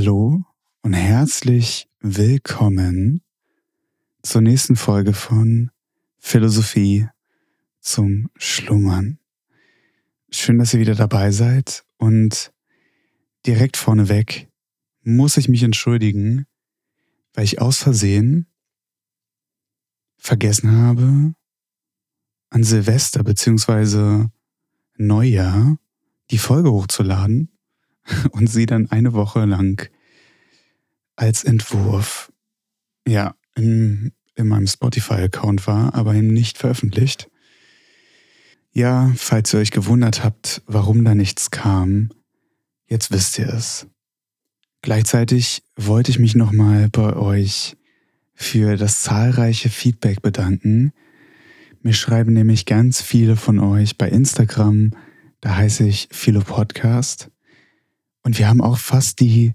Hallo 0.00 0.42
und 0.80 0.94
herzlich 0.94 1.86
willkommen 2.00 3.20
zur 4.22 4.40
nächsten 4.40 4.74
Folge 4.74 5.12
von 5.12 5.70
Philosophie 6.18 7.06
zum 7.80 8.30
Schlummern. 8.34 9.18
Schön, 10.30 10.58
dass 10.58 10.72
ihr 10.72 10.80
wieder 10.80 10.94
dabei 10.94 11.32
seid 11.32 11.84
und 11.98 12.50
direkt 13.44 13.76
vorneweg 13.76 14.48
muss 15.02 15.36
ich 15.36 15.50
mich 15.50 15.64
entschuldigen, 15.64 16.46
weil 17.34 17.44
ich 17.44 17.60
aus 17.60 17.76
Versehen 17.76 18.46
vergessen 20.16 20.70
habe, 20.70 21.34
an 22.48 22.64
Silvester 22.64 23.22
bzw. 23.22 24.28
Neujahr 24.96 25.76
die 26.30 26.38
Folge 26.38 26.72
hochzuladen 26.72 27.50
und 28.30 28.48
sie 28.48 28.66
dann 28.66 28.90
eine 28.90 29.12
Woche 29.12 29.44
lang 29.44 29.88
als 31.16 31.44
Entwurf, 31.44 32.32
ja, 33.06 33.34
in, 33.54 34.12
in 34.36 34.48
meinem 34.48 34.66
Spotify-Account 34.66 35.66
war, 35.66 35.94
aber 35.94 36.14
eben 36.14 36.28
nicht 36.28 36.56
veröffentlicht. 36.56 37.30
Ja, 38.72 39.12
falls 39.16 39.52
ihr 39.52 39.60
euch 39.60 39.70
gewundert 39.70 40.24
habt, 40.24 40.62
warum 40.66 41.04
da 41.04 41.14
nichts 41.14 41.50
kam, 41.50 42.10
jetzt 42.86 43.10
wisst 43.10 43.38
ihr 43.38 43.48
es. 43.48 43.86
Gleichzeitig 44.82 45.62
wollte 45.76 46.10
ich 46.10 46.18
mich 46.18 46.34
nochmal 46.34 46.88
bei 46.88 47.14
euch 47.14 47.76
für 48.34 48.76
das 48.76 49.02
zahlreiche 49.02 49.68
Feedback 49.68 50.22
bedanken. 50.22 50.92
Mir 51.82 51.92
schreiben 51.92 52.32
nämlich 52.32 52.64
ganz 52.64 53.02
viele 53.02 53.36
von 53.36 53.58
euch 53.58 53.98
bei 53.98 54.08
Instagram, 54.08 54.92
da 55.42 55.56
heiße 55.56 55.86
ich 55.86 56.08
Philo 56.10 56.40
Podcast. 56.40 57.30
Und 58.22 58.38
wir 58.38 58.48
haben 58.48 58.60
auch 58.60 58.78
fast 58.78 59.20
die 59.20 59.54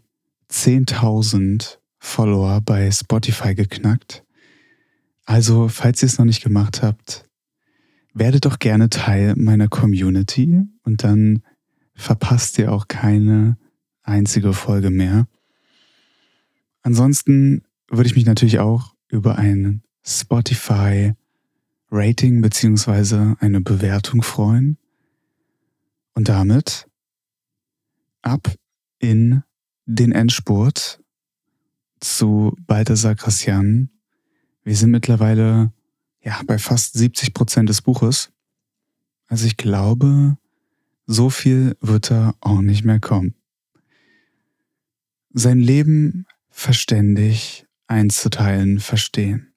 10.000 0.51 1.77
Follower 1.99 2.61
bei 2.61 2.91
Spotify 2.91 3.55
geknackt. 3.55 4.23
Also, 5.25 5.67
falls 5.67 6.03
ihr 6.03 6.07
es 6.07 6.17
noch 6.17 6.25
nicht 6.25 6.43
gemacht 6.43 6.81
habt, 6.83 7.25
werdet 8.13 8.45
doch 8.45 8.59
gerne 8.59 8.89
Teil 8.89 9.35
meiner 9.35 9.67
Community 9.67 10.61
und 10.83 11.03
dann 11.03 11.41
verpasst 11.95 12.57
ihr 12.59 12.71
auch 12.71 12.87
keine 12.87 13.57
einzige 14.03 14.53
Folge 14.53 14.91
mehr. 14.91 15.27
Ansonsten 16.81 17.63
würde 17.89 18.07
ich 18.07 18.15
mich 18.15 18.25
natürlich 18.25 18.59
auch 18.59 18.95
über 19.09 19.37
ein 19.37 19.81
Spotify 20.03 21.13
Rating 21.91 22.41
beziehungsweise 22.41 23.35
eine 23.39 23.61
Bewertung 23.61 24.21
freuen. 24.21 24.77
Und 26.13 26.29
damit 26.29 26.87
ab 28.25 28.53
in 28.99 29.43
den 29.85 30.11
Endspurt 30.11 31.01
zu 31.99 32.55
Balthasar 32.67 33.15
Gracian. 33.15 33.89
Wir 34.63 34.75
sind 34.75 34.91
mittlerweile 34.91 35.71
ja 36.21 36.41
bei 36.45 36.57
fast 36.57 36.93
70 36.93 37.33
Prozent 37.33 37.69
des 37.69 37.81
Buches. 37.81 38.31
Also 39.27 39.45
ich 39.45 39.57
glaube, 39.57 40.37
so 41.05 41.29
viel 41.29 41.77
wird 41.81 42.11
da 42.11 42.33
auch 42.41 42.61
nicht 42.61 42.83
mehr 42.83 42.99
kommen. 42.99 43.35
Sein 45.31 45.59
Leben 45.59 46.25
verständig 46.49 47.65
einzuteilen 47.87 48.79
verstehen. 48.79 49.53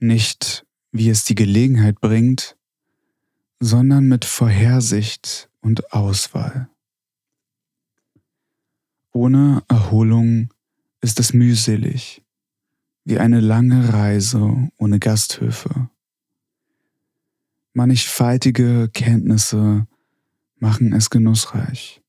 Nicht, 0.00 0.66
wie 0.92 1.08
es 1.08 1.24
die 1.24 1.34
Gelegenheit 1.34 2.00
bringt, 2.00 2.56
sondern 3.60 4.06
mit 4.06 4.24
Vorhersicht 4.24 5.48
und 5.60 5.92
Auswahl. 5.92 6.68
Ohne 9.12 9.62
Erholung 9.68 10.52
ist 11.00 11.18
es 11.18 11.32
mühselig, 11.32 12.22
wie 13.04 13.18
eine 13.18 13.40
lange 13.40 13.92
Reise 13.92 14.70
ohne 14.76 14.98
Gasthöfe. 14.98 15.90
Mannigfaltige 17.72 18.90
Kenntnisse 18.92 19.86
machen 20.56 20.92
es 20.92 21.10
genussreich. 21.10 22.02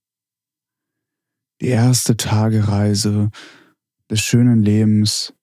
Die 1.61 1.67
erste 1.67 2.17
Tagereise 2.17 3.31
des 4.09 4.21
schönen 4.21 4.61
Lebens 4.61 5.33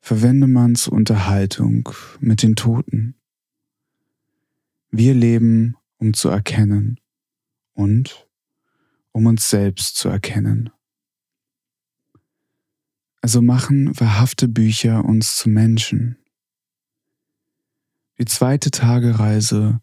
verwende 0.00 0.46
man 0.46 0.74
zur 0.74 0.94
Unterhaltung 0.94 1.88
mit 2.20 2.42
den 2.42 2.54
Toten. 2.56 3.14
Wir 4.90 5.14
leben, 5.14 5.76
um 5.98 6.14
zu 6.14 6.28
erkennen 6.28 6.98
und 7.78 8.28
um 9.12 9.26
uns 9.26 9.48
selbst 9.48 9.96
zu 9.96 10.08
erkennen. 10.08 10.70
Also 13.20 13.40
machen 13.40 13.98
wahrhafte 13.98 14.48
Bücher 14.48 15.04
uns 15.04 15.36
zu 15.36 15.48
Menschen. 15.48 16.18
Die 18.18 18.24
zweite 18.24 18.72
Tagereise 18.72 19.80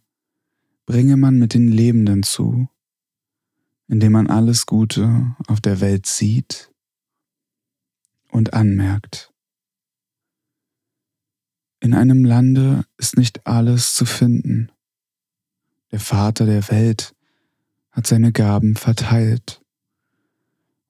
bringe 0.86 1.16
man 1.16 1.40
mit 1.40 1.54
den 1.54 1.70
Lebenden 1.70 2.24
zu, 2.24 2.68
indem 3.88 4.12
man 4.12 4.28
alles 4.28 4.66
Gute 4.66 5.34
auf 5.48 5.62
der 5.62 5.80
Welt 5.80 6.06
sieht 6.06 6.72
und 8.30 8.54
anmerkt. 8.54 9.32
In 11.80 11.94
einem 11.94 12.26
Lande 12.26 12.84
ist 12.98 13.18
nicht 13.18 13.48
alles 13.48 13.94
zu 13.94 14.06
finden. 14.06 14.70
Der 15.92 16.02
Vater 16.02 16.46
der 16.46 16.68
Welt 16.70 17.15
hat 17.96 18.06
seine 18.06 18.34
Gaben 18.34 18.76
verteilt 18.76 19.62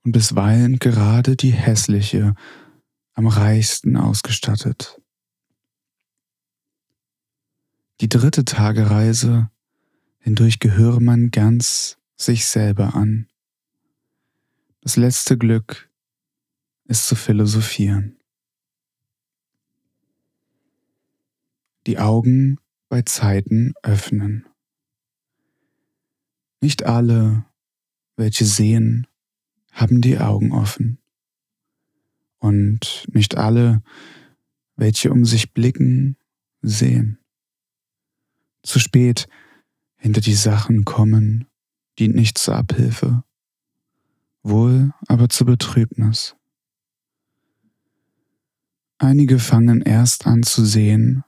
und 0.04 0.12
bisweilen 0.12 0.80
gerade 0.80 1.36
die 1.36 1.52
hässliche 1.52 2.34
am 3.14 3.28
reichsten 3.28 3.96
ausgestattet. 3.96 5.00
Die 8.02 8.10
dritte 8.10 8.44
Tagereise 8.44 9.50
hindurch 10.20 10.60
gehöre 10.60 11.00
man 11.00 11.30
ganz 11.30 11.98
sich 12.16 12.48
selber 12.48 12.96
an. 12.96 13.28
Das 14.82 14.98
letzte 14.98 15.38
Glück 15.38 15.90
ist 16.86 17.06
zu 17.08 17.16
philosophieren. 17.16 18.18
Die 21.86 22.00
Augen 22.00 22.58
bei 22.90 23.04
Zeiten 23.04 23.74
öffnen. 23.84 24.48
Nicht 26.66 26.84
alle, 26.84 27.46
welche 28.18 28.44
sehen, 28.44 29.06
haben 29.72 30.02
die 30.02 30.18
Augen 30.18 30.52
offen. 30.52 30.98
Und 32.40 33.06
nicht 33.14 33.38
alle, 33.38 33.84
welche 34.76 35.12
um 35.12 35.26
sich 35.26 35.54
blicken, 35.54 36.18
sehen. 36.64 37.20
Zu 38.64 38.80
spät 38.80 39.28
hinter 39.96 40.22
die 40.22 40.34
Sachen 40.34 40.86
kommen, 40.86 41.46
dient 42.00 42.16
nicht 42.16 42.40
zur 42.40 42.56
Abhilfe, 42.56 43.24
wohl 44.42 44.92
aber 45.08 45.30
zur 45.30 45.46
Betrübnis. 45.46 46.36
Einige 48.98 49.38
fangen 49.38 49.84
erst 49.84 50.26
an 50.26 50.42
zu 50.42 50.66
sehen, 50.66 51.24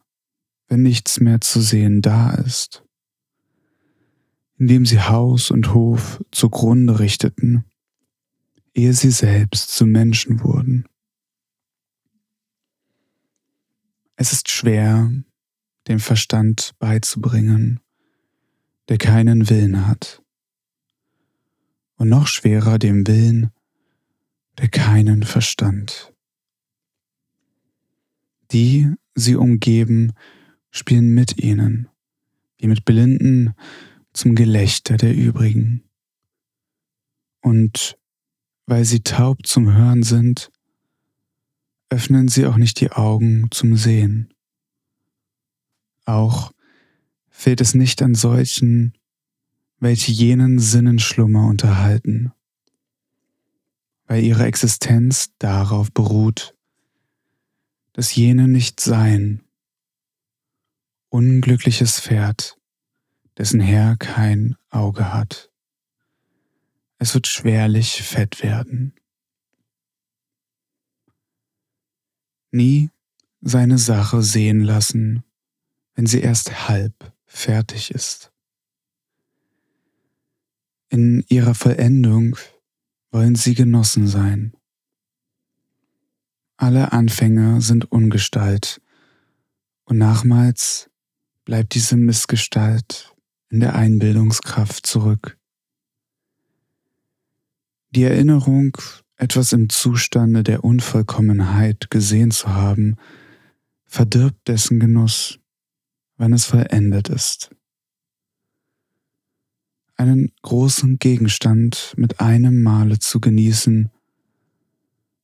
wenn 0.68 0.82
nichts 0.82 1.20
mehr 1.20 1.42
zu 1.42 1.62
sehen 1.62 2.02
da 2.02 2.32
ist 2.34 2.87
indem 4.58 4.86
sie 4.86 5.00
Haus 5.00 5.52
und 5.52 5.74
Hof 5.74 6.24
zugrunde 6.32 7.00
richteten, 7.00 7.66
ehe 8.74 8.94
sie 8.94 9.12
selbst 9.12 9.70
zu 9.70 9.86
Menschen 9.86 10.44
wurden. 10.44 10.88
Es 14.16 14.34
ist 14.34 14.50
schwer, 14.50 15.12
dem 15.88 16.00
Verstand 16.00 16.74
beizubringen, 16.80 17.80
der 18.90 18.98
keinen 18.98 19.50
Willen 19.50 19.88
hat, 19.88 20.22
und 21.98 22.10
noch 22.10 22.28
schwerer 22.28 22.78
dem 22.78 23.08
Willen, 23.08 23.52
der 24.58 24.70
keinen 24.70 25.24
Verstand. 25.24 26.14
Die 28.52 28.92
sie 29.16 29.36
umgeben, 29.36 30.14
spielen 30.72 31.14
mit 31.14 31.40
ihnen, 31.44 31.90
wie 32.58 32.68
mit 32.68 32.86
Blinden 32.86 33.54
zum 34.18 34.36
Gelächter 34.36 34.98
der 34.98 35.16
übrigen. 35.16 35.84
Und 37.42 37.98
weil 38.66 38.84
sie 38.84 39.00
taub 39.00 39.46
zum 39.46 39.74
Hören 39.74 40.04
sind, 40.04 40.52
öffnen 41.90 42.28
sie 42.28 42.46
auch 42.46 42.58
nicht 42.58 42.82
die 42.82 42.92
Augen 42.92 43.48
zum 43.52 43.78
Sehen. 43.78 44.34
Auch 46.06 46.52
fehlt 47.30 47.62
es 47.62 47.76
nicht 47.76 48.02
an 48.02 48.16
solchen, 48.16 48.98
welche 49.80 50.12
jenen 50.12 50.60
Sinnenschlummer 50.60 51.48
unterhalten, 51.48 52.34
weil 54.08 54.24
ihre 54.24 54.46
Existenz 54.46 55.30
darauf 55.38 55.92
beruht, 55.92 56.56
dass 57.94 58.16
jene 58.16 58.48
nicht 58.48 58.80
seien. 58.80 59.44
Unglückliches 61.10 62.00
Pferd, 62.02 62.57
dessen 63.38 63.60
Herr 63.60 63.96
kein 63.98 64.56
Auge 64.70 65.14
hat. 65.14 65.52
es 67.00 67.14
wird 67.14 67.28
schwerlich 67.28 68.02
fett 68.02 68.42
werden. 68.42 68.96
Nie 72.52 72.90
seine 73.42 73.78
Sache 73.78 74.24
sehen 74.24 74.62
lassen, 74.62 75.24
wenn 75.94 76.08
sie 76.08 76.22
erst 76.22 76.68
halb 76.68 77.14
fertig 77.26 77.92
ist. 77.92 78.32
In 80.90 81.24
ihrer 81.28 81.54
Vollendung 81.54 82.38
wollen 83.12 83.36
sie 83.36 83.54
genossen 83.54 84.08
sein. 84.08 84.54
Alle 86.56 86.92
Anfänge 86.94 87.62
sind 87.62 87.92
Ungestalt 87.92 88.82
und 89.86 90.00
nachmals 90.00 90.90
bleibt 91.46 91.76
diese 91.76 91.96
Missgestalt 91.96 93.14
in 93.50 93.60
der 93.60 93.76
Einbildungskraft 93.76 94.86
zurück. 94.86 95.38
Die 97.92 98.04
Erinnerung, 98.04 98.78
etwas 99.16 99.54
im 99.54 99.70
Zustande 99.70 100.44
der 100.44 100.64
Unvollkommenheit 100.64 101.90
gesehen 101.90 102.32
zu 102.32 102.50
haben, 102.54 102.98
verdirbt 103.86 104.48
dessen 104.48 104.80
Genuss, 104.80 105.40
wenn 106.18 106.34
es 106.34 106.46
vollendet 106.46 107.10
ist 107.10 107.52
einen 109.98 110.32
großen 110.44 111.00
Gegenstand 111.00 111.94
mit 111.98 112.20
einem 112.20 112.62
Male 112.62 113.00
zu 113.00 113.20
genießen, 113.20 113.90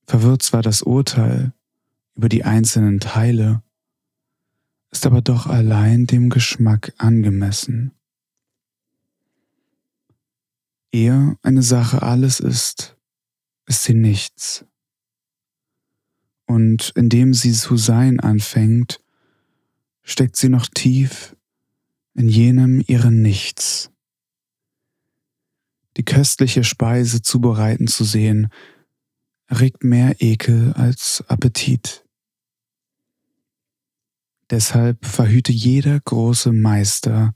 verwirrt 0.05 0.41
zwar 0.41 0.61
das 0.61 0.81
Urteil 0.81 1.53
über 2.15 2.27
die 2.27 2.43
einzelnen 2.43 2.99
Teile, 2.99 3.61
ist 4.91 5.05
aber 5.05 5.21
doch 5.21 5.47
allein 5.47 6.05
dem 6.05 6.29
Geschmack 6.29 6.93
angemessen. 6.97 7.91
Ehe 10.93 11.37
eine 11.41 11.63
Sache 11.63 12.01
alles 12.03 12.39
ist, 12.39 12.95
ist 13.65 13.83
sie 13.83 13.95
nichts. 13.95 14.65
Und 16.45 16.91
indem 16.95 17.33
sie 17.33 17.51
zu 17.51 17.75
sein 17.75 18.19
anfängt, 18.19 19.01
steckt 20.03 20.35
sie 20.35 20.49
noch 20.49 20.67
tief 20.67 21.35
in 22.13 22.29
jenem 22.29 22.83
ihren 22.85 23.21
Nichts 23.21 23.89
die 25.97 26.03
köstliche 26.03 26.63
Speise 26.63 27.21
zubereiten 27.21 27.87
zu 27.87 28.03
sehen, 28.03 28.49
erregt 29.47 29.83
mehr 29.83 30.15
Ekel 30.19 30.73
als 30.73 31.23
Appetit. 31.27 32.05
Deshalb 34.49 35.05
verhüte 35.05 35.51
jeder 35.51 35.99
große 35.99 36.51
Meister, 36.51 37.33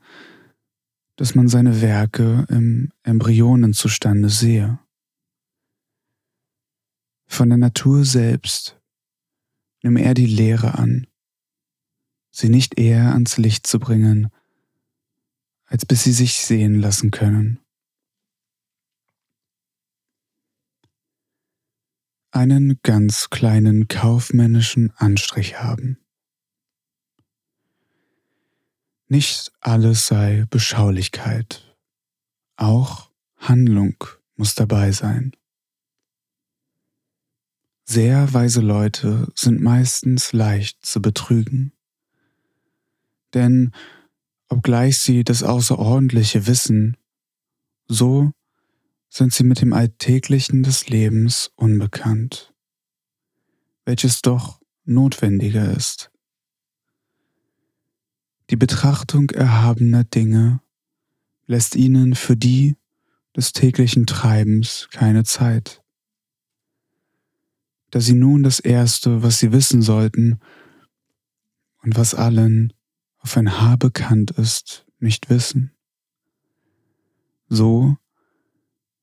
dass 1.17 1.35
man 1.35 1.49
seine 1.49 1.81
Werke 1.81 2.45
im 2.49 2.93
Embryonenzustande 3.03 4.29
sehe. 4.29 4.79
Von 7.25 7.49
der 7.49 7.57
Natur 7.57 8.05
selbst 8.05 8.79
nimm 9.83 9.97
er 9.97 10.13
die 10.13 10.25
Lehre 10.25 10.75
an, 10.75 11.07
sie 12.31 12.49
nicht 12.49 12.79
eher 12.79 13.11
ans 13.11 13.37
Licht 13.37 13.67
zu 13.67 13.79
bringen, 13.79 14.29
als 15.65 15.85
bis 15.85 16.05
sie 16.05 16.13
sich 16.13 16.39
sehen 16.39 16.75
lassen 16.79 17.11
können. 17.11 17.59
einen 22.37 22.79
ganz 22.83 23.31
kleinen 23.31 23.87
kaufmännischen 23.87 24.93
Anstrich 24.95 25.59
haben. 25.59 25.97
Nicht 29.09 29.53
alles 29.61 30.07
sei 30.07 30.45
Beschaulichkeit, 30.49 31.75
auch 32.57 33.09
Handlung 33.37 33.95
muss 34.35 34.53
dabei 34.53 34.91
sein. 34.91 35.31
Sehr 37.85 38.33
weise 38.33 38.59
Leute 38.59 39.31
sind 39.33 39.61
meistens 39.61 40.33
leicht 40.33 40.85
zu 40.85 41.01
betrügen, 41.01 41.71
denn 43.33 43.71
obgleich 44.49 44.99
sie 44.99 45.23
das 45.23 45.41
Außerordentliche 45.41 46.45
wissen, 46.45 46.97
so 47.87 48.31
sind 49.07 49.33
sie 49.33 49.45
mit 49.45 49.61
dem 49.61 49.71
Alltäglichen 49.71 50.63
des 50.63 50.89
Lebens 50.89 51.51
unbekannt, 51.55 52.53
welches 53.85 54.21
doch 54.21 54.59
notwendiger 54.83 55.71
ist. 55.71 56.11
Die 58.49 58.55
Betrachtung 58.55 59.29
erhabener 59.31 60.03
Dinge 60.03 60.61
lässt 61.45 61.75
ihnen 61.75 62.15
für 62.15 62.37
die 62.37 62.77
des 63.35 63.51
täglichen 63.51 64.05
Treibens 64.05 64.87
keine 64.91 65.23
Zeit. 65.23 65.83
Da 67.91 67.99
sie 67.99 68.13
nun 68.13 68.43
das 68.43 68.59
Erste, 68.59 69.21
was 69.21 69.39
sie 69.39 69.51
wissen 69.51 69.81
sollten 69.81 70.39
und 71.83 71.95
was 71.97 72.13
allen 72.13 72.73
auf 73.19 73.37
ein 73.37 73.59
Haar 73.59 73.77
bekannt 73.77 74.31
ist, 74.31 74.85
nicht 74.99 75.29
wissen. 75.29 75.71
So 77.49 77.97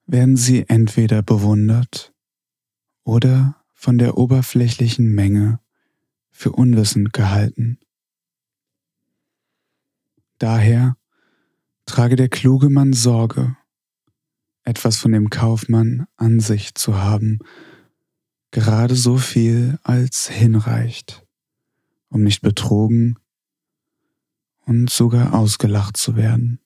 werden 0.06 0.36
sie 0.36 0.68
entweder 0.68 1.22
bewundert 1.22 2.12
oder 3.04 3.62
von 3.72 3.98
der 3.98 4.16
oberflächlichen 4.16 5.14
Menge 5.14 5.60
für 6.30 6.52
unwissend 6.52 7.12
gehalten. 7.12 7.78
Daher 10.44 10.98
trage 11.86 12.16
der 12.16 12.28
kluge 12.28 12.68
Mann 12.68 12.92
Sorge, 12.92 13.56
etwas 14.62 14.98
von 14.98 15.12
dem 15.12 15.30
Kaufmann 15.30 16.06
an 16.16 16.38
sich 16.38 16.74
zu 16.74 16.98
haben, 16.98 17.38
gerade 18.50 18.94
so 18.94 19.16
viel 19.16 19.78
als 19.84 20.28
hinreicht, 20.28 21.26
um 22.10 22.24
nicht 22.24 22.42
betrogen 22.42 23.18
und 24.66 24.90
sogar 24.90 25.32
ausgelacht 25.32 25.96
zu 25.96 26.14
werden. 26.14 26.60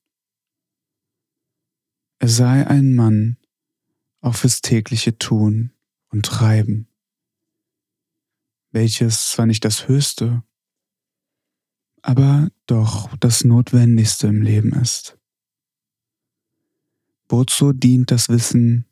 Er 2.19 2.29
sei 2.29 2.67
ein 2.67 2.97
Mann 2.97 3.37
auch 4.21 4.35
fürs 4.35 4.61
tägliche 4.61 5.19
Tun 5.19 5.71
und 6.09 6.27
Treiben, 6.27 6.89
welches 8.73 9.31
zwar 9.31 9.47
nicht 9.47 9.65
das 9.65 9.87
Höchste, 9.87 10.43
aber 12.03 12.49
doch 12.67 13.15
das 13.17 13.45
Notwendigste 13.45 14.29
im 14.29 14.43
Leben 14.43 14.73
ist. 14.73 15.19
Wozu 17.29 17.73
dient 17.73 18.11
das 18.11 18.29
Wissen, 18.29 18.87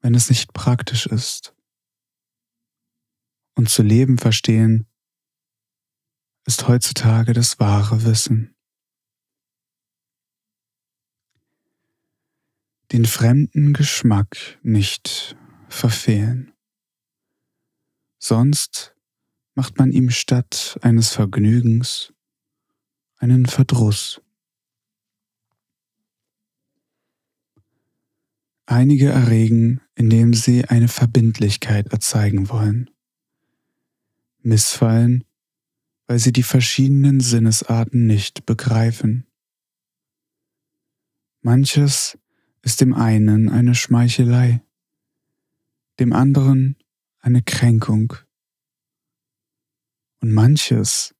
wenn 0.00 0.14
es 0.14 0.28
nicht 0.28 0.52
praktisch 0.52 1.06
ist? 1.06 1.54
Und 3.54 3.68
zu 3.68 3.82
leben 3.82 4.18
verstehen 4.18 4.86
ist 6.46 6.66
heutzutage 6.68 7.32
das 7.32 7.58
wahre 7.60 8.04
Wissen. 8.04 8.54
den 12.92 13.04
fremden 13.04 13.72
Geschmack 13.72 14.58
nicht 14.62 15.36
verfehlen. 15.68 16.52
Sonst 18.18 18.96
macht 19.58 19.76
man 19.76 19.90
ihm 19.90 20.10
statt 20.10 20.78
eines 20.82 21.08
Vergnügens 21.08 22.12
einen 23.16 23.44
Verdruss. 23.46 24.20
Einige 28.66 29.08
erregen, 29.08 29.80
indem 29.96 30.32
sie 30.32 30.64
eine 30.66 30.86
Verbindlichkeit 30.86 31.88
erzeigen 31.88 32.50
wollen. 32.50 32.88
Missfallen, 34.42 35.24
weil 36.06 36.20
sie 36.20 36.30
die 36.30 36.44
verschiedenen 36.44 37.18
Sinnesarten 37.18 38.06
nicht 38.06 38.46
begreifen. 38.46 39.26
Manches 41.40 42.16
ist 42.62 42.80
dem 42.80 42.94
einen 42.94 43.48
eine 43.48 43.74
Schmeichelei, 43.74 44.62
dem 45.98 46.12
anderen 46.12 46.76
eine 47.18 47.42
Kränkung. 47.42 48.14
Und 50.20 50.32
manches, 50.32 51.14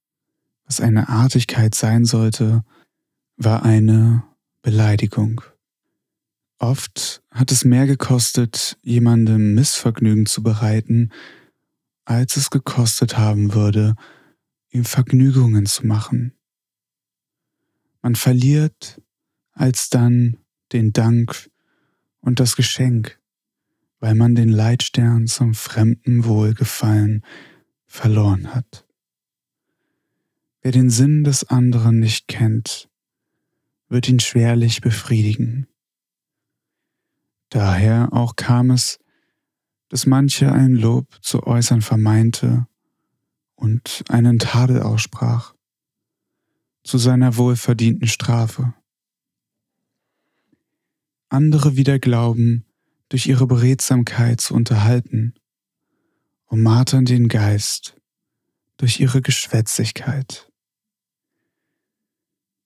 was 0.65 0.81
eine 0.81 1.09
Artigkeit 1.09 1.73
sein 1.75 2.05
sollte, 2.05 2.63
war 3.37 3.63
eine 3.63 4.23
Beleidigung. 4.61 5.41
Oft 6.57 7.23
hat 7.31 7.51
es 7.51 7.63
mehr 7.63 7.87
gekostet, 7.87 8.77
jemandem 8.81 9.55
Missvergnügen 9.55 10.25
zu 10.25 10.43
bereiten, 10.43 11.11
als 12.03 12.35
es 12.35 12.49
gekostet 12.49 13.17
haben 13.17 13.53
würde, 13.53 13.95
ihm 14.69 14.83
Vergnügungen 14.83 15.65
zu 15.65 15.87
machen. 15.87 16.33
Man 18.01 18.15
verliert 18.15 19.01
alsdann 19.53 20.37
den 20.73 20.91
Dank 20.91 21.49
und 22.19 22.39
das 22.39 22.55
Geschenk, 22.55 23.19
weil 23.99 24.15
man 24.15 24.35
den 24.35 24.49
Leitstern 24.49 25.27
zum 25.27 25.53
fremden 25.53 26.25
Wohlgefallen 26.25 27.23
verloren 27.85 28.53
hat. 28.53 28.85
Wer 30.61 30.71
den 30.71 30.89
Sinn 30.89 31.23
des 31.23 31.45
anderen 31.45 31.99
nicht 31.99 32.27
kennt, 32.27 32.89
wird 33.87 34.09
ihn 34.09 34.19
schwerlich 34.19 34.81
befriedigen. 34.81 35.67
Daher 37.49 38.13
auch 38.13 38.35
kam 38.35 38.69
es, 38.71 38.99
dass 39.87 40.05
manche 40.05 40.51
ein 40.51 40.73
Lob 40.73 41.17
zu 41.21 41.43
äußern 41.43 41.81
vermeinte 41.81 42.67
und 43.55 44.03
einen 44.09 44.37
Tadel 44.37 44.81
aussprach, 44.81 45.55
zu 46.83 46.97
seiner 46.97 47.37
wohlverdienten 47.37 48.07
Strafe. 48.07 48.73
Andere 51.29 51.75
wieder 51.75 51.99
glauben, 51.99 52.65
durch 53.09 53.27
ihre 53.27 53.47
Beredsamkeit 53.47 54.41
zu 54.41 54.53
unterhalten, 54.53 55.33
und 56.49 56.63
martern 56.63 57.05
den 57.05 57.27
Geist 57.27 57.95
durch 58.77 58.99
ihre 58.99 59.21
Geschwätzigkeit. 59.21 60.48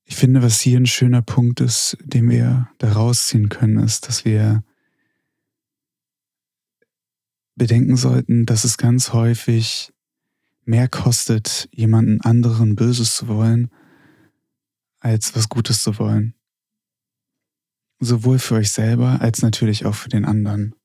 Ich 0.05 0.15
finde, 0.15 0.43
was 0.43 0.59
hier 0.59 0.79
ein 0.79 0.85
schöner 0.85 1.21
Punkt 1.21 1.61
ist, 1.61 1.97
den 2.03 2.29
wir 2.29 2.69
daraus 2.77 3.27
ziehen 3.27 3.49
können, 3.49 3.77
ist, 3.77 4.07
dass 4.07 4.25
wir 4.25 4.63
bedenken 7.55 7.95
sollten, 7.95 8.45
dass 8.45 8.63
es 8.63 8.77
ganz 8.77 9.13
häufig 9.13 9.93
mehr 10.65 10.87
kostet, 10.87 11.69
jemanden 11.71 12.21
anderen 12.21 12.75
Böses 12.75 13.15
zu 13.15 13.27
wollen, 13.27 13.69
als 14.99 15.35
was 15.35 15.49
Gutes 15.49 15.83
zu 15.83 15.99
wollen. 15.99 16.35
Sowohl 17.99 18.39
für 18.39 18.55
euch 18.55 18.71
selber 18.71 19.21
als 19.21 19.41
natürlich 19.41 19.85
auch 19.85 19.95
für 19.95 20.09
den 20.09 20.25
anderen. 20.25 20.75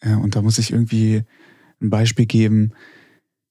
Und 0.00 0.36
da 0.36 0.42
muss 0.42 0.58
ich 0.58 0.72
irgendwie 0.72 1.24
ein 1.80 1.90
Beispiel 1.90 2.26
geben, 2.26 2.72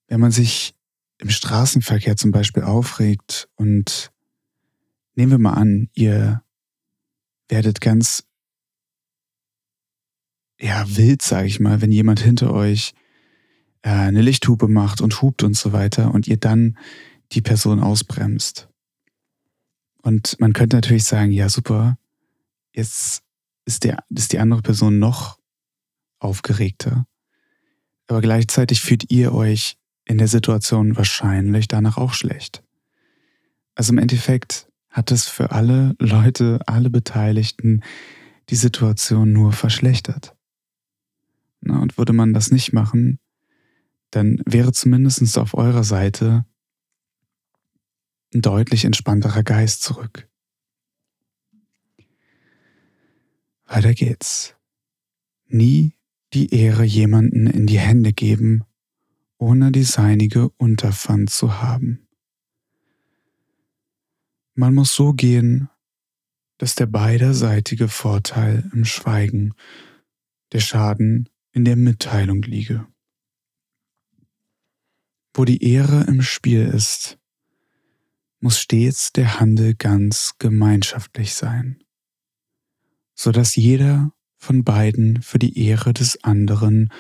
wenn 0.08 0.20
man 0.20 0.32
sich 0.32 0.76
im 1.18 1.30
Straßenverkehr 1.30 2.18
zum 2.18 2.32
Beispiel 2.32 2.64
aufregt 2.64 3.48
und 3.56 4.12
nehmen 5.16 5.32
wir 5.32 5.40
mal 5.40 5.54
an, 5.54 5.90
ihr 5.94 6.44
werdet 7.50 7.82
ganz 7.82 8.24
ja 10.60 10.86
wild, 10.88 11.22
sage 11.22 11.48
ich 11.48 11.60
mal, 11.60 11.82
wenn 11.82 11.92
jemand 11.92 12.20
hinter 12.20 12.54
euch 12.54 12.94
äh, 13.82 13.90
eine 13.90 14.22
Lichthupe 14.22 14.68
macht 14.68 15.02
und 15.02 15.22
hupt 15.22 15.44
und 15.44 15.56
so 15.56 15.74
weiter 15.74 16.14
und 16.14 16.28
ihr 16.28 16.38
dann 16.38 16.78
die 17.32 17.42
Person 17.42 17.80
ausbremst. 17.80 18.70
Und 20.02 20.40
man 20.40 20.54
könnte 20.54 20.78
natürlich 20.78 21.04
sagen, 21.04 21.32
ja 21.32 21.50
super, 21.50 21.98
jetzt 22.74 23.24
ist, 23.66 23.84
der, 23.84 24.04
ist 24.10 24.34
die 24.34 24.40
andere 24.40 24.62
Person 24.62 25.00
noch 25.00 25.40
aufgeregter. 26.20 27.08
Aber 28.08 28.22
gleichzeitig 28.22 28.82
fühlt 28.82 29.12
ihr 29.12 29.34
euch 29.34 29.78
in 30.06 30.20
der 30.20 30.28
Situation 30.28 30.96
wahrscheinlich 30.96 31.68
danach 31.68 31.98
auch 31.98 32.14
schlecht. 32.14 32.64
Also 33.74 33.92
im 33.92 33.98
Endeffekt 33.98 34.68
hat 34.96 35.12
es 35.12 35.28
für 35.28 35.52
alle 35.52 35.94
Leute, 36.00 36.62
alle 36.68 36.90
Beteiligten 36.90 37.82
die 38.50 38.56
Situation 38.56 39.34
nur 39.34 39.52
verschlechtert. 39.52 40.34
Na, 41.60 41.80
und 41.80 41.98
würde 41.98 42.14
man 42.14 42.34
das 42.34 42.50
nicht 42.50 42.72
machen, 42.72 43.20
dann 44.12 44.42
wäre 44.46 44.72
zumindest 44.72 45.38
auf 45.38 45.54
eurer 45.54 45.84
Seite 45.84 46.46
ein 48.34 48.42
deutlich 48.42 48.86
entspannterer 48.86 49.44
Geist 49.44 49.82
zurück. 49.82 50.30
Weiter 53.66 53.94
geht's. 53.94 54.56
Nie 55.48 55.92
die 56.32 56.54
Ehre 56.54 56.86
jemanden 56.86 57.48
in 57.48 57.68
die 57.68 57.80
Hände 57.80 58.14
geben, 58.14 58.64
ohne 59.38 59.74
die 59.74 59.84
seinige 59.84 60.50
Unterpfand 60.52 61.32
zu 61.32 61.62
haben. 61.62 62.05
Man 64.56 64.74
muss 64.74 64.94
so 64.96 65.14
gehen, 65.14 65.70
dass 66.58 66.76
der 66.76 66.88
beiderseitige 66.88 67.88
Vorteil 67.88 68.70
im 68.74 68.86
Schweigen, 68.86 69.54
der 70.52 70.60
Schaden 70.60 71.30
in 71.52 71.66
der 71.66 71.76
Mitteilung 71.76 72.42
liege. 72.42 72.88
Wo 75.34 75.46
die 75.46 75.64
Ehre 75.64 76.06
im 76.06 76.22
Spiel 76.22 76.66
ist, 76.66 77.20
muss 78.40 78.60
stets 78.60 79.12
der 79.12 79.40
Handel 79.40 79.76
ganz 79.76 80.36
gemeinschaftlich 80.40 81.34
sein 81.34 81.86
so 83.16 83.32
dass 83.32 83.56
jeder 83.56 84.12
von 84.38 84.64
beiden 84.64 85.22
für 85.22 85.40
die 85.40 85.58
Ehre 85.58 85.94
des 85.94 86.24
anderen 86.24 86.92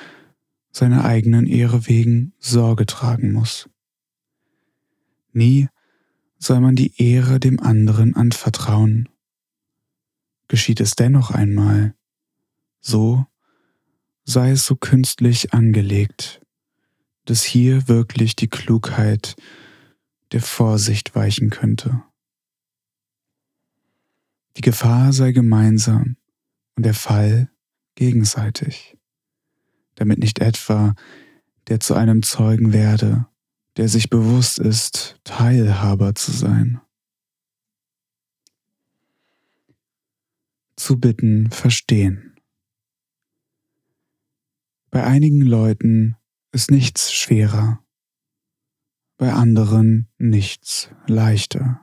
seiner 0.72 1.06
eigenen 1.06 1.46
Ehre 1.46 1.88
wegen 1.88 2.34
Sorge 2.40 2.86
tragen 2.86 3.32
muss. 3.32 3.70
Nie 5.32 5.68
soll 6.46 6.60
man 6.60 6.76
die 6.76 7.02
Ehre 7.02 7.40
dem 7.40 7.60
anderen 7.60 8.16
anvertrauen. 8.16 9.10
Geschieht 10.48 10.80
es 10.80 10.96
dennoch 10.96 11.32
einmal, 11.32 11.96
so 12.80 13.26
sei 14.26 14.52
es 14.52 14.66
so 14.66 14.76
künstlich 14.76 15.54
angelegt, 15.54 16.42
dass 17.26 17.44
hier 17.44 17.88
wirklich 17.88 18.36
die 18.36 18.48
Klugheit 18.48 19.36
der 20.32 20.42
Vorsicht 20.42 21.16
weichen 21.16 21.50
könnte. 21.50 22.04
Die 24.58 24.62
Gefahr 24.62 25.14
sei 25.14 25.32
gemeinsam 25.32 26.16
und 26.76 26.86
der 26.86 26.94
Fall 26.94 27.50
gegenseitig, 27.96 28.98
damit 29.96 30.20
nicht 30.20 30.40
etwa 30.40 30.94
der 31.68 31.80
zu 31.80 31.96
einem 31.96 32.22
Zeugen 32.22 32.72
werde, 32.72 33.28
der 33.78 33.90
sich 33.90 34.10
bewusst 34.10 34.60
ist, 34.60 35.20
Teilhaber 35.24 36.16
zu 36.16 36.32
sein. 36.32 36.82
Zu 40.76 41.00
bitten, 41.00 41.52
verstehen. 41.52 42.36
Bei 44.92 45.04
einigen 45.04 45.42
Leuten 45.42 46.16
ist 46.52 46.72
nichts 46.72 47.14
schwerer, 47.14 47.84
bei 49.18 49.34
anderen 49.34 50.08
nichts 50.18 50.90
leichter. 51.08 51.82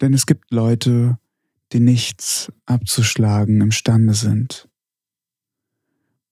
Denn 0.00 0.12
es 0.12 0.26
gibt 0.26 0.50
Leute, 0.50 1.18
die 1.72 1.80
nichts 1.80 2.52
abzuschlagen 2.66 3.60
imstande 3.60 4.14
sind. 4.14 4.68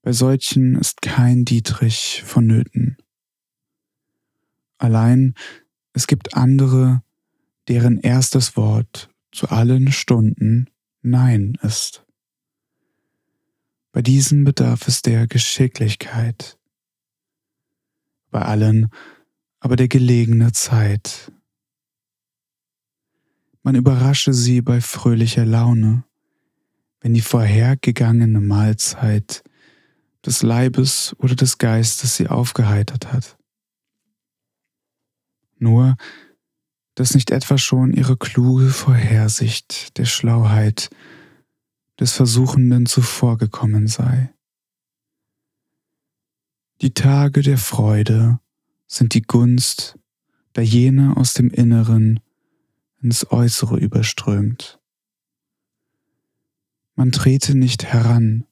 Bei 0.03 0.13
solchen 0.13 0.77
ist 0.77 1.03
kein 1.03 1.45
Dietrich 1.45 2.23
vonnöten. 2.27 2.97
Allein 4.81 5.35
es 5.93 6.07
gibt 6.07 6.35
andere, 6.35 7.03
deren 7.69 7.99
erstes 7.99 8.57
Wort 8.57 9.11
zu 9.33 9.49
allen 9.49 9.93
Stunden 9.93 10.69
Nein 11.03 11.57
ist. 11.63 12.05
Bei 13.93 14.03
diesen 14.03 14.45
bedarf 14.45 14.87
es 14.89 15.03
der 15.03 15.27
Geschicklichkeit, 15.27 16.59
bei 18.31 18.43
allen 18.43 18.89
aber 19.61 19.77
der 19.77 19.89
gelegene 19.89 20.53
Zeit 20.53 21.31
man 23.63 23.75
überrasche 23.75 24.33
sie 24.33 24.63
bei 24.63 24.81
fröhlicher 24.81 25.45
Laune, 25.45 26.05
wenn 27.01 27.13
die 27.13 27.21
vorhergegangene 27.21 28.41
Mahlzeit 28.41 29.43
des 30.25 30.43
Leibes 30.43 31.15
oder 31.19 31.35
des 31.35 31.59
Geistes 31.59 32.17
sie 32.17 32.29
aufgeheitert 32.29 33.13
hat. 33.13 33.37
Nur, 35.61 35.97
dass 36.95 37.15
nicht 37.15 37.31
etwa 37.31 37.59
schon 37.59 37.93
ihre 37.93 38.17
kluge 38.17 38.71
Vorhersicht 38.71 39.97
der 39.99 40.07
Schlauheit 40.07 40.91
des 42.01 42.13
Versuchenden 42.13 42.87
zuvorgekommen 42.87 43.87
sei. 43.87 44.33
Die 46.81 46.95
Tage 46.95 47.43
der 47.43 47.59
Freude 47.59 48.41
sind 48.87 49.13
die 49.13 49.21
Gunst, 49.21 49.99
da 50.55 50.63
jene 50.63 51.17
aus 51.17 51.35
dem 51.35 51.51
Inneren 51.51 52.21
ins 53.03 53.31
Äußere 53.31 53.79
überströmt. 53.79 54.81
Man 56.95 57.13
trete 57.13 57.55
nicht 57.55 57.85
heran, 57.85 58.47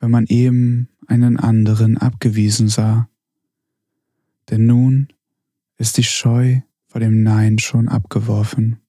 wenn 0.00 0.10
man 0.10 0.26
eben 0.26 0.88
einen 1.06 1.36
anderen 1.36 1.98
abgewiesen 1.98 2.68
sah, 2.68 3.08
denn 4.50 4.66
nun 4.66 5.08
ist 5.80 5.96
die 5.96 6.04
Scheu 6.04 6.60
vor 6.88 7.00
dem 7.00 7.22
Nein 7.22 7.58
schon 7.58 7.88
abgeworfen. 7.88 8.82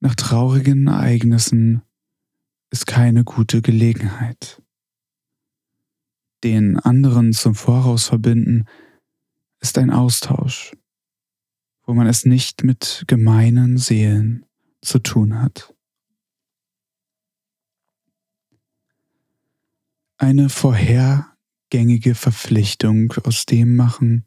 Nach 0.00 0.14
traurigen 0.14 0.86
Ereignissen 0.86 1.80
ist 2.70 2.86
keine 2.86 3.24
gute 3.24 3.62
Gelegenheit. 3.62 4.62
Den 6.44 6.78
anderen 6.78 7.32
zum 7.32 7.54
Voraus 7.54 8.08
verbinden 8.08 8.66
ist 9.60 9.78
ein 9.78 9.90
Austausch, 9.90 10.76
wo 11.84 11.94
man 11.94 12.06
es 12.06 12.26
nicht 12.26 12.64
mit 12.64 13.04
gemeinen 13.06 13.78
Seelen 13.78 14.44
zu 14.82 14.98
tun 14.98 15.40
hat. 15.40 15.74
Eine 20.18 20.50
vorhergängige 21.66 22.14
Verpflichtung 22.14 23.12
aus 23.24 23.44
dem 23.46 23.76
machen, 23.76 24.24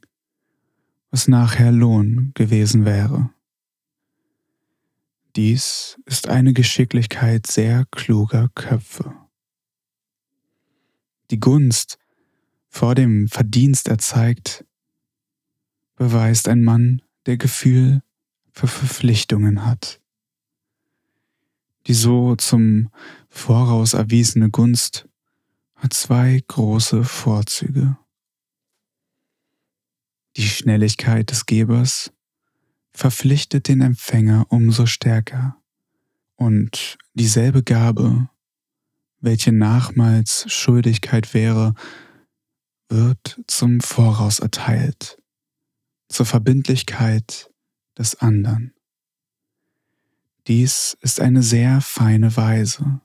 was 1.10 1.28
nachher 1.28 1.72
Lohn 1.72 2.32
gewesen 2.36 2.86
wäre. 2.86 3.30
Dies 5.36 5.98
ist 6.06 6.28
eine 6.28 6.54
Geschicklichkeit 6.54 7.48
sehr 7.48 7.86
kluger 7.92 8.50
Köpfe. 8.56 9.16
Die 11.32 11.40
Gunst 11.40 11.98
vor 12.68 12.96
dem 12.96 13.28
Verdienst 13.28 13.88
erzeigt, 13.88 14.66
beweist 15.96 16.48
ein 16.48 16.64
Mann, 16.64 17.02
der 17.26 17.38
Gefühl 17.38 18.02
für 18.52 18.68
Verpflichtungen 18.68 19.66
hat. 19.66 20.02
Die 21.88 21.94
so 21.94 22.36
zum 22.36 22.90
Voraus 23.30 23.94
erwiesene 23.94 24.50
Gunst 24.50 25.09
hat 25.80 25.94
zwei 25.94 26.42
große 26.48 27.04
Vorzüge. 27.04 27.98
Die 30.36 30.48
Schnelligkeit 30.48 31.32
des 31.32 31.46
Gebers 31.46 32.12
verpflichtet 32.92 33.68
den 33.68 33.82
Empfänger 33.82 34.46
umso 34.50 34.86
stärker 34.86 35.58
und 36.36 36.98
dieselbe 37.14 37.64
Gabe, 37.64 38.30
welche 39.20 39.52
nachmals 39.52 40.46
Schuldigkeit 40.52 41.34
wäre, 41.34 41.74
wird 42.90 43.42
zum 43.48 43.82
Voraus 43.82 44.40
erteilt, 44.40 45.22
zur 46.08 46.26
Verbindlichkeit 46.26 47.52
des 47.98 48.16
anderen. 48.16 48.74
Dies 50.48 50.98
ist 51.02 51.20
eine 51.20 51.44
sehr 51.44 51.82
feine 51.82 52.36
Weise, 52.36 53.02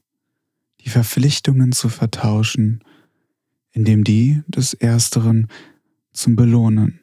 die 0.84 0.90
Verpflichtungen 0.90 1.72
zu 1.72 1.88
vertauschen, 1.88 2.84
indem 3.72 4.04
die 4.04 4.42
des 4.46 4.74
Ersteren 4.74 5.48
zum 6.12 6.36
Belohnen 6.36 7.00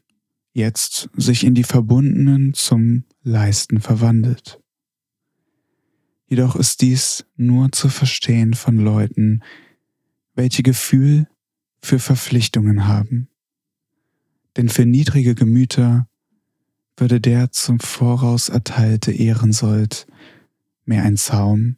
jetzt 0.53 1.09
sich 1.15 1.43
in 1.43 1.55
die 1.55 1.63
Verbundenen 1.63 2.53
zum 2.53 3.05
Leisten 3.23 3.79
verwandelt. 3.79 4.59
Jedoch 6.27 6.55
ist 6.55 6.81
dies 6.81 7.25
nur 7.35 7.71
zu 7.71 7.89
verstehen 7.89 8.53
von 8.53 8.77
Leuten, 8.77 9.43
welche 10.33 10.63
Gefühl 10.63 11.27
für 11.81 11.99
Verpflichtungen 11.99 12.87
haben. 12.87 13.29
Denn 14.55 14.69
für 14.69 14.85
niedrige 14.85 15.35
Gemüter 15.35 16.07
würde 16.95 17.19
der 17.19 17.51
zum 17.51 17.79
Voraus 17.79 18.49
erteilte 18.49 19.11
Ehrensold 19.11 20.07
mehr 20.85 21.03
ein 21.03 21.17
Zaum 21.17 21.77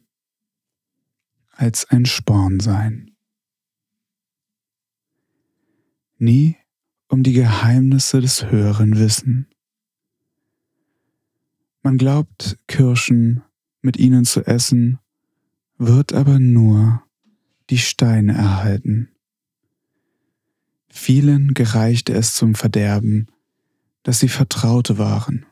als 1.56 1.88
ein 1.90 2.06
Sporn 2.06 2.60
sein. 2.60 3.10
Nie 6.18 6.56
um 7.08 7.22
die 7.22 7.32
Geheimnisse 7.32 8.20
des 8.20 8.50
Höheren 8.50 8.98
wissen. 8.98 9.46
Man 11.82 11.98
glaubt, 11.98 12.58
Kirschen 12.66 13.42
mit 13.82 13.98
ihnen 13.98 14.24
zu 14.24 14.44
essen, 14.46 14.98
wird 15.76 16.12
aber 16.12 16.38
nur 16.38 17.02
die 17.70 17.78
Steine 17.78 18.32
erhalten. 18.34 19.10
Vielen 20.88 21.54
gereichte 21.54 22.14
es 22.14 22.34
zum 22.34 22.54
Verderben, 22.54 23.28
dass 24.02 24.20
sie 24.20 24.28
Vertraute 24.28 24.98
waren. 24.98 25.46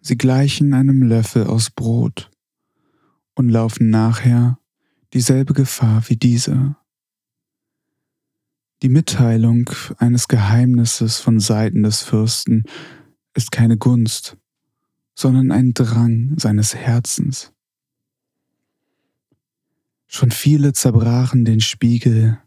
Sie 0.00 0.16
gleichen 0.16 0.74
einem 0.74 1.02
Löffel 1.02 1.46
aus 1.46 1.70
Brot 1.70 2.31
und 3.34 3.48
laufen 3.48 3.90
nachher 3.90 4.58
dieselbe 5.12 5.54
Gefahr 5.54 6.08
wie 6.08 6.16
dieser. 6.16 6.76
Die 8.82 8.88
Mitteilung 8.88 9.70
eines 9.98 10.28
Geheimnisses 10.28 11.18
von 11.18 11.38
Seiten 11.38 11.82
des 11.82 12.02
Fürsten 12.02 12.64
ist 13.34 13.52
keine 13.52 13.76
Gunst, 13.78 14.36
sondern 15.14 15.52
ein 15.52 15.72
Drang 15.74 16.34
seines 16.38 16.74
Herzens. 16.74 17.52
Schon 20.08 20.30
viele 20.30 20.72
zerbrachen 20.72 21.44
den 21.44 21.60
Spiegel 21.60 22.42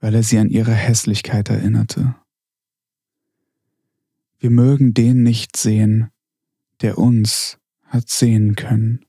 weil 0.00 0.14
er 0.14 0.22
sie 0.22 0.38
an 0.38 0.50
ihre 0.50 0.74
Hässlichkeit 0.74 1.48
erinnerte. 1.48 2.14
Wir 4.38 4.50
mögen 4.50 4.94
den 4.94 5.22
nicht 5.22 5.56
sehen, 5.56 6.10
der 6.82 6.98
uns 6.98 7.58
hat 7.84 8.08
sehen 8.08 8.54
können. 8.54 9.05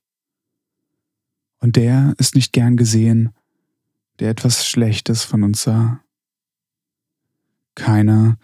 Und 1.60 1.76
der 1.76 2.14
ist 2.18 2.36
nicht 2.36 2.54
gern 2.54 2.78
gesehen, 2.78 3.34
der 4.20 4.30
etwas 4.30 4.68
Schlechtes 4.68 5.24
von 5.24 5.44
uns 5.44 5.64
sah. 5.64 6.04
Keiner 7.76 8.38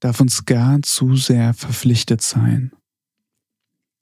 darf 0.00 0.20
uns 0.20 0.44
gar 0.44 0.82
zu 0.82 1.16
sehr 1.16 1.54
verpflichtet 1.54 2.22
sein. 2.22 2.72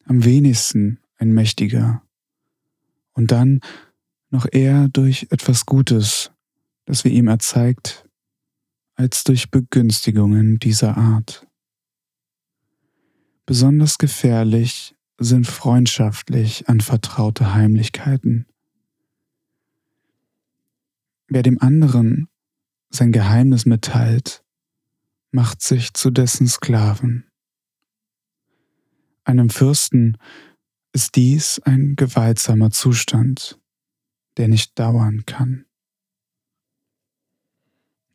Am 0.04 0.24
wenigsten 0.24 1.00
ein 1.18 1.32
Mächtiger. 1.32 2.02
Und 3.12 3.30
dann 3.30 3.60
noch 4.30 4.46
eher 4.50 4.88
durch 4.88 5.28
etwas 5.30 5.66
Gutes 5.66 6.30
das 6.84 7.04
wir 7.04 7.12
ihm 7.12 7.28
erzeigt, 7.28 8.08
als 8.94 9.24
durch 9.24 9.50
Begünstigungen 9.50 10.58
dieser 10.58 10.96
Art. 10.96 11.46
Besonders 13.46 13.98
gefährlich 13.98 14.94
sind 15.18 15.46
freundschaftlich 15.46 16.68
anvertraute 16.68 17.54
Heimlichkeiten. 17.54 18.46
Wer 21.28 21.42
dem 21.42 21.60
anderen 21.60 22.28
sein 22.90 23.12
Geheimnis 23.12 23.66
mitteilt, 23.66 24.44
macht 25.30 25.62
sich 25.62 25.94
zu 25.94 26.10
dessen 26.10 26.46
Sklaven. 26.46 27.26
Einem 29.24 29.50
Fürsten 29.50 30.18
ist 30.92 31.16
dies 31.16 31.58
ein 31.60 31.96
gewaltsamer 31.96 32.70
Zustand, 32.70 33.58
der 34.36 34.48
nicht 34.48 34.78
dauern 34.78 35.24
kann. 35.26 35.64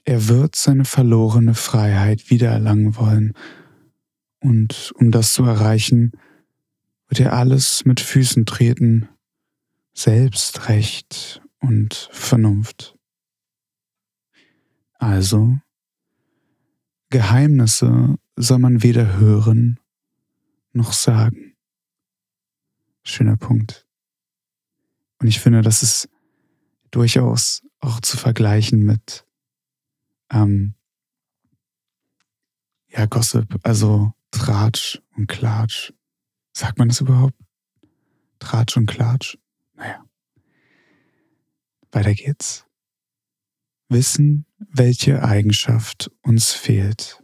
Er 0.06 0.28
wird 0.28 0.56
seine 0.56 0.86
verlorene 0.86 1.56
Freiheit 1.56 2.30
wiedererlangen 2.30 2.96
wollen. 2.96 3.34
Und 4.40 4.94
um 4.96 5.12
das 5.12 5.34
zu 5.34 5.44
erreichen, 5.44 6.14
wird 7.10 7.20
er 7.20 7.34
alles 7.34 7.86
mit 7.86 8.00
Füßen 8.00 8.46
treten, 8.46 9.10
Selbstrecht 9.94 11.42
und 11.60 12.10
Vernunft. 12.12 12.96
Also, 14.94 15.60
Geheimnisse 17.10 18.16
soll 18.36 18.60
man 18.60 18.84
weder 18.84 19.18
hören 19.18 19.80
noch 20.72 20.94
sagen. 20.94 21.56
Schöner 23.04 23.38
Punkt. 23.38 23.88
Und 25.20 25.28
ich 25.28 25.40
finde, 25.40 25.62
das 25.62 25.82
ist 25.82 26.10
durchaus 26.92 27.64
auch 27.80 28.00
zu 28.02 28.18
vergleichen 28.18 28.84
mit 28.84 29.26
ähm, 30.32 30.76
ja, 32.88 33.06
Gossip, 33.06 33.60
also 33.64 34.14
Tratsch 34.32 35.02
und 35.16 35.28
Klatsch. 35.28 35.92
Sagt 36.54 36.78
man 36.78 36.90
das 36.90 37.02
überhaupt? 37.02 37.36
Tratsch 38.40 38.78
und 38.78 38.86
Klatsch? 38.88 39.38
Naja. 39.76 40.04
Weiter 41.92 42.14
geht's. 42.14 42.66
Wissen, 43.90 44.46
welche 44.58 45.24
Eigenschaft 45.24 46.12
uns 46.22 46.52
fehlt. 46.52 47.24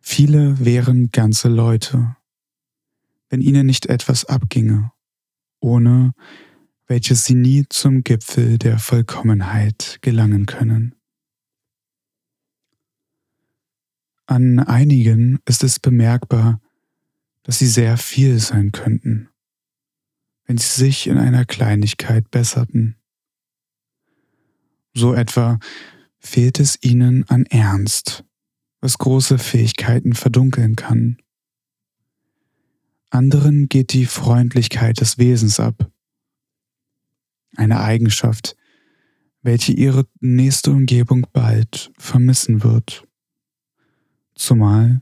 Viele 0.00 0.64
wären 0.64 1.10
ganze 1.10 1.48
Leute, 1.48 2.16
wenn 3.28 3.40
ihnen 3.40 3.66
nicht 3.66 3.86
etwas 3.86 4.24
abginge, 4.26 4.92
ohne 5.60 6.12
welches 6.86 7.24
sie 7.24 7.34
nie 7.34 7.64
zum 7.68 8.04
Gipfel 8.04 8.58
der 8.58 8.78
Vollkommenheit 8.78 9.98
gelangen 10.02 10.46
können. 10.46 10.94
An 14.26 14.58
einigen 14.58 15.38
ist 15.46 15.64
es 15.64 15.80
bemerkbar, 15.80 16.60
dass 17.46 17.60
sie 17.60 17.68
sehr 17.68 17.96
viel 17.96 18.40
sein 18.40 18.72
könnten, 18.72 19.28
wenn 20.46 20.58
sie 20.58 20.66
sich 20.66 21.06
in 21.06 21.16
einer 21.16 21.44
Kleinigkeit 21.44 22.28
besserten. 22.32 22.96
So 24.94 25.14
etwa 25.14 25.60
fehlt 26.18 26.58
es 26.58 26.76
ihnen 26.82 27.22
an 27.28 27.46
Ernst, 27.46 28.24
was 28.80 28.98
große 28.98 29.38
Fähigkeiten 29.38 30.14
verdunkeln 30.14 30.74
kann. 30.74 31.18
Anderen 33.10 33.68
geht 33.68 33.92
die 33.92 34.06
Freundlichkeit 34.06 35.00
des 35.00 35.18
Wesens 35.18 35.60
ab, 35.60 35.88
eine 37.54 37.80
Eigenschaft, 37.80 38.56
welche 39.42 39.70
ihre 39.70 40.08
nächste 40.18 40.72
Umgebung 40.72 41.28
bald 41.32 41.92
vermissen 41.96 42.64
wird 42.64 43.06
zumal 44.34 45.00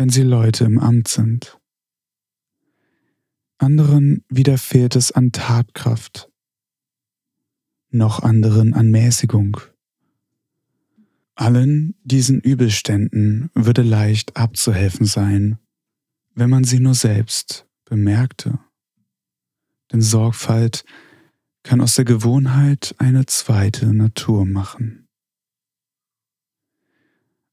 wenn 0.00 0.08
sie 0.08 0.22
Leute 0.22 0.64
im 0.64 0.78
Amt 0.78 1.08
sind. 1.08 1.59
Anderen 3.60 4.24
wieder 4.30 4.56
fehlt 4.56 4.96
es 4.96 5.12
an 5.12 5.32
Tatkraft, 5.32 6.30
noch 7.90 8.22
anderen 8.22 8.72
an 8.72 8.90
Mäßigung. 8.90 9.58
Allen 11.34 11.94
diesen 12.02 12.40
Übelständen 12.40 13.50
würde 13.52 13.82
leicht 13.82 14.34
abzuhelfen 14.38 15.04
sein, 15.04 15.58
wenn 16.34 16.48
man 16.48 16.64
sie 16.64 16.80
nur 16.80 16.94
selbst 16.94 17.66
bemerkte. 17.84 18.58
Denn 19.92 20.00
Sorgfalt 20.00 20.86
kann 21.62 21.82
aus 21.82 21.96
der 21.96 22.06
Gewohnheit 22.06 22.94
eine 22.96 23.26
zweite 23.26 23.92
Natur 23.92 24.46
machen. 24.46 25.06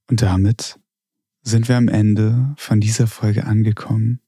Und 0.09 0.21
damit 0.21 0.79
sind 1.41 1.67
wir 1.67 1.75
am 1.75 1.89
Ende 1.89 2.55
von 2.55 2.79
dieser 2.79 3.07
Folge 3.07 3.45
angekommen. 3.45 4.21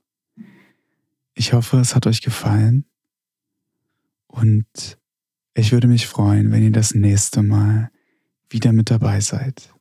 Ich 1.40 1.54
hoffe, 1.54 1.78
es 1.78 1.96
hat 1.96 2.06
euch 2.06 2.20
gefallen 2.22 2.84
und 4.28 5.00
ich 5.54 5.72
würde 5.72 5.88
mich 5.88 6.06
freuen, 6.06 6.52
wenn 6.52 6.62
ihr 6.62 6.74
das 6.74 6.94
nächste 6.94 7.44
Mal 7.44 7.92
wieder 8.50 8.74
mit 8.74 8.92
dabei 8.92 9.22
seid. 9.22 9.74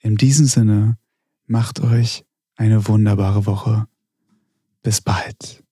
In 0.00 0.16
diesem 0.16 0.46
Sinne, 0.46 0.98
macht 1.46 1.78
euch 1.78 2.24
eine 2.56 2.88
wunderbare 2.88 3.46
Woche. 3.46 3.86
Bis 4.82 5.00
bald. 5.00 5.63